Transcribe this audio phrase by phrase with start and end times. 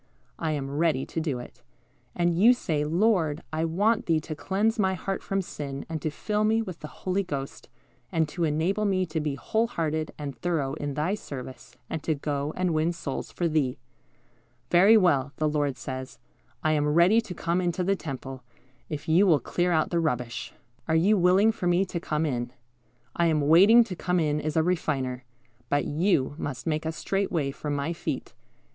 [0.39, 1.61] I am ready to do it."
[2.15, 6.09] And you say, "Lord, I want Thee to cleanse my heart from sin, and to
[6.09, 7.69] fill me with the Holy Ghost,
[8.11, 12.15] and to enable me to be whole hearted and thorough in Thy service, and to
[12.15, 13.77] go and win souls for Thee."
[14.71, 16.17] "Very well," the Lord says,
[16.63, 18.41] "I am ready to come into the temple,
[18.89, 20.51] if you will clear out the rubbish.
[20.87, 22.51] Are you willing for Me to come in?
[23.15, 25.25] I am waiting to come in as a Refiner;
[25.69, 28.33] but you must make a straight way for my feet.